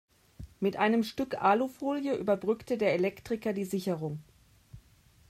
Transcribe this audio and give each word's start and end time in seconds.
Mit 0.59 0.77
einem 0.77 1.03
Stück 1.03 1.39
Alufolie 1.43 2.15
überbrückte 2.15 2.75
der 2.75 2.93
Elektriker 2.95 3.53
die 3.53 3.65
Sicherung. 3.65 4.19